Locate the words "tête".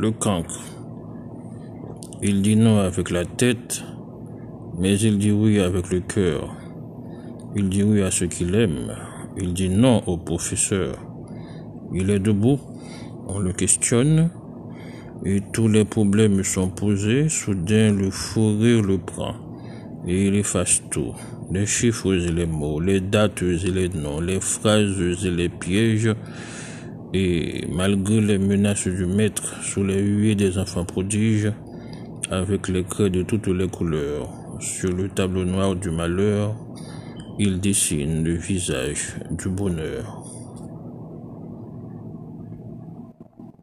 3.26-3.84